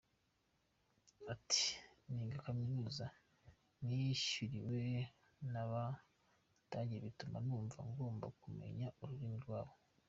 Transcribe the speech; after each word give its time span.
Ati” 1.33 1.65
Niga 2.11 2.37
kaminuza 2.45 3.05
nishyuriwe 3.85 4.79
n’Abadage 5.51 6.95
bituma 7.03 7.37
numva 7.45 7.77
ngomba 7.89 8.27
kumenya 8.41 8.87
ururimi 9.01 9.37
rwabo. 9.45 9.73